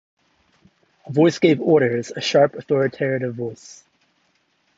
A 1.05 1.11
voice 1.11 1.37
gave 1.37 1.61
orders, 1.61 2.09
a 2.09 2.21
sharp 2.21 2.55
authoritative 2.55 3.35
voice. 3.35 3.83